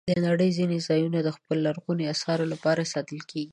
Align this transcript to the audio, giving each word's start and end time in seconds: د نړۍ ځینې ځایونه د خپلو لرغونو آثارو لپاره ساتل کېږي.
د 0.09 0.11
نړۍ 0.27 0.49
ځینې 0.57 0.77
ځایونه 0.87 1.19
د 1.23 1.29
خپلو 1.37 1.59
لرغونو 1.67 2.03
آثارو 2.13 2.45
لپاره 2.53 2.89
ساتل 2.93 3.19
کېږي. 3.31 3.49